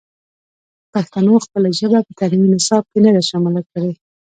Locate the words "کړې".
3.71-3.91